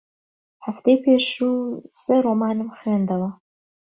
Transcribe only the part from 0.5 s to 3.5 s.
هەفتەی پێشوو سێ ڕۆمانم خوێندەوە.